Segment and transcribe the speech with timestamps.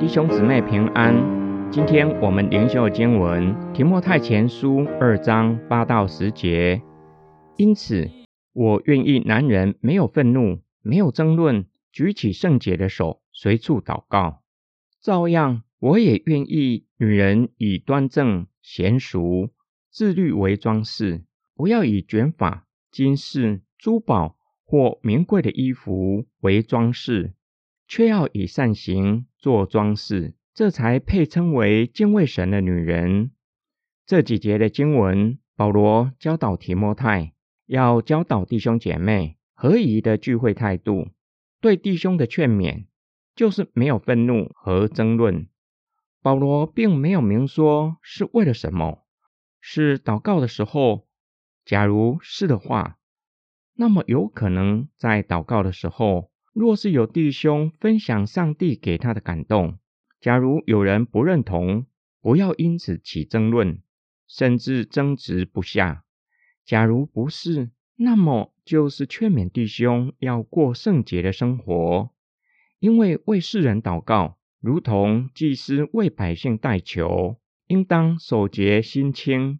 [0.00, 1.14] 弟兄姊妹平安，
[1.70, 6.82] 今天我们灵修经文《提摩太前书》二章八到十节。
[7.56, 8.10] 因此，
[8.52, 14.42] 我愿意男人没有愤怒，没有争论，举起圣洁的手，随处祷告。
[15.00, 19.50] 照样，我也愿意女人以端正、娴熟、
[19.90, 24.33] 自律为装饰，不要以卷发、金饰、珠宝
[24.64, 27.34] 或名贵的衣服为装饰。
[27.86, 33.30] 却要以善行做装饰，这才配称为敬畏神的女人。
[34.06, 37.34] 这几节的经文，保罗教导提摩太，
[37.66, 41.08] 要教导弟兄姐妹合宜的聚会态度。
[41.60, 42.86] 对弟兄的劝勉，
[43.36, 45.46] 就是没有愤怒和争论。
[46.22, 49.04] 保罗并没有明说是为了什么，
[49.60, 51.06] 是祷告的时候。
[51.66, 52.98] 假如是的话，
[53.76, 56.30] 那么有可能在祷告的时候。
[56.52, 59.80] 若是有弟兄分享上帝给他的感动，
[60.20, 61.86] 假如有人不认同，
[62.20, 63.82] 不要因此起争论，
[64.28, 66.04] 甚至争执不下。
[66.64, 72.10] 假如不是，那么就是劝勉弟兄要过圣洁的生活，
[72.78, 79.58] 因为为世人祷告，如同祭司为百姓代求，应当守节心清，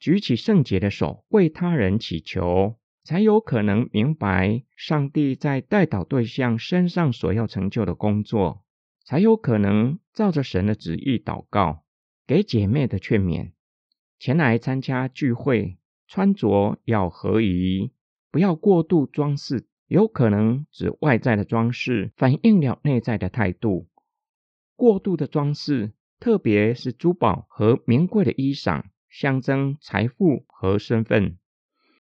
[0.00, 2.74] 举起圣洁的手为他人祈求。
[3.06, 8.64] 才有可能明白上帝在代祷对象身上所要成就的工作，
[9.04, 11.84] 才有可能照着神的旨意祷告。
[12.26, 13.52] 给姐妹的劝勉：
[14.18, 17.92] 前来参加聚会，穿着要合宜，
[18.32, 19.68] 不要过度装饰。
[19.86, 23.88] 有可能指外在的装饰反映了内在的态度。
[24.74, 31.38] 过度的装饰，特别是珠宝和名贵的衣裳，象征财富和身份。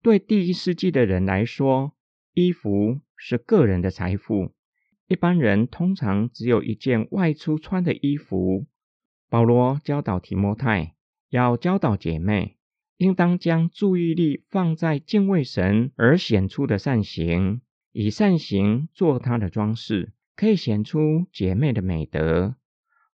[0.02, 1.96] 对第一世纪的人来说，
[2.32, 4.52] 衣服是个人的财富。
[5.08, 8.66] 一般人通常只有一件外出穿的衣服。
[9.28, 10.94] 保罗教导提摩太，
[11.30, 12.56] 要教导姐妹，
[12.96, 17.60] 应当将注意力放在敬畏神而显出的善行，
[17.92, 22.56] 以善行做他的装饰，可以显出姐妹的美德。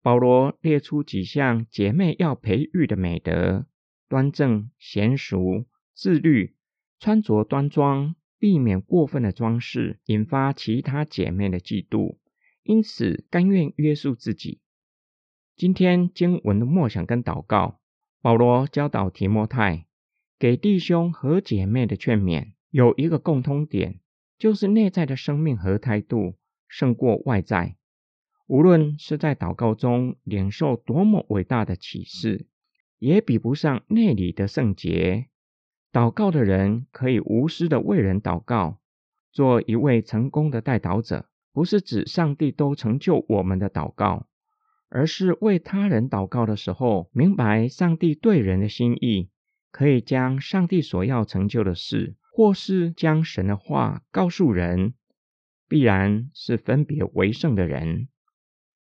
[0.03, 3.67] 保罗列出几项姐妹要培育的美德：
[4.09, 6.55] 端正、娴熟、自律。
[7.01, 12.19] 穿着端庄，避免过分的装饰，引发其他姐妹的嫉妒，
[12.63, 14.61] 因此甘愿约束自己。
[15.57, 17.81] 今天经文的默想跟祷告，
[18.21, 19.87] 保罗教导提摩太，
[20.39, 24.01] 给弟兄和姐妹的劝勉，有一个共通点，
[24.39, 26.37] 就是内在的生命和态度
[26.69, 27.77] 胜过外在。
[28.47, 32.47] 无论是在祷告中领受多么伟大的启示，
[32.99, 35.29] 也比不上内里的圣洁。
[35.99, 38.79] 祷告的人可以无私的为人祷告，
[39.33, 44.29] 做一位成功的代祷者，不是指上帝都成就我们的祷告，
[44.91, 49.29] 而是为他人祷告的时候，明白上帝对人的心意，
[49.73, 54.95] 可以将上帝所要成就的事，或是将神的话告诉人，
[55.67, 58.07] 必然是分别为圣的人。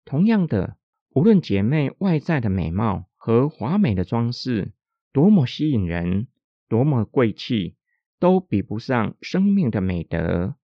[0.03, 0.75] 同样的，
[1.11, 4.73] 无论姐妹外在的美貌和华美的装饰
[5.13, 6.27] 多么吸引人。
[6.69, 7.75] 多么贵气，
[8.19, 10.55] 都比不上生命的美德。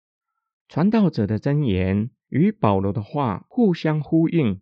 [0.70, 4.62] 传道者的箴言与保罗的话互相呼应。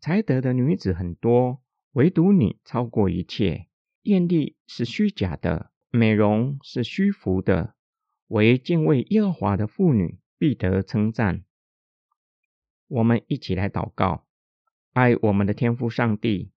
[0.00, 1.62] 才德的女子很多，
[1.92, 3.66] 唯独你超过一切。
[4.02, 7.74] 艳丽是虚假的，美容是虚浮的，
[8.28, 11.44] 唯敬畏耶和华的妇女必得称赞。
[12.86, 14.24] 我们一起来祷告：
[14.92, 16.52] 爱我们的天父上帝，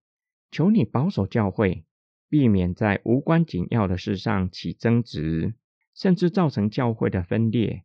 [0.50, 1.84] 求你保守教会。
[2.32, 5.52] 避免在无关紧要的事上起争执
[5.94, 7.84] 甚至造成教会的分裂。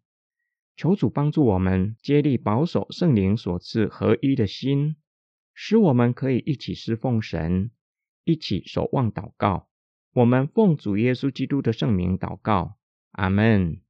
[0.77, 4.95] 求主帮助我们接力保守圣灵所赐合一的心
[5.53, 7.71] 使我们可以一起侍奉神
[8.23, 9.67] 一起守望祷告。
[10.13, 12.77] 我们奉主耶稣基督的圣名祷告
[13.11, 13.81] 阿门。